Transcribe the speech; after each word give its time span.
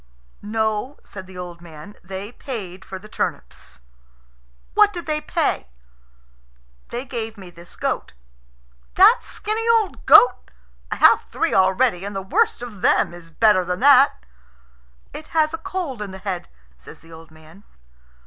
"No," 0.41 0.97
said 1.03 1.27
the 1.27 1.37
old 1.37 1.61
man; 1.61 1.95
"they 2.03 2.31
paid 2.31 2.83
for 2.83 2.97
the 2.97 3.07
turnips." 3.07 3.81
"What 4.73 4.91
did 4.91 5.05
they 5.05 5.21
pay?" 5.21 5.67
"They 6.89 7.05
gave 7.05 7.37
me 7.37 7.51
this 7.51 7.75
goat." 7.75 8.13
"That 8.95 9.19
skinny 9.21 9.69
old 9.69 10.03
goat! 10.07 10.49
I 10.89 10.95
have 10.95 11.21
three 11.29 11.53
already, 11.53 12.03
and 12.03 12.15
the 12.15 12.23
worst 12.23 12.63
of 12.63 12.81
them 12.81 13.13
is 13.13 13.29
better 13.29 13.63
than 13.63 13.79
that." 13.81 14.25
"It 15.13 15.27
has 15.37 15.53
a 15.53 15.59
cold 15.59 16.01
in 16.01 16.09
the 16.09 16.17
head," 16.17 16.49
says 16.79 17.01
the 17.01 17.13
old 17.13 17.29
man. 17.29 17.63